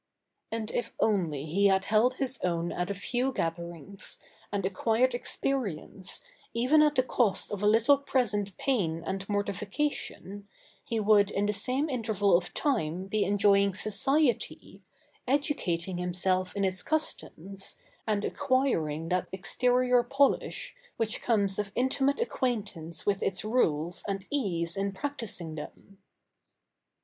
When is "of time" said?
12.35-13.05